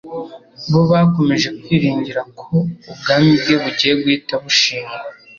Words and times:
bo 0.71 0.81
bakomeje 0.91 1.47
kwiringira 1.61 2.21
ko 2.39 2.49
ubwami 2.91 3.31
bwe 3.41 3.55
bugiye 3.61 3.93
guhita 4.01 4.33
bushingwa. 4.43 4.97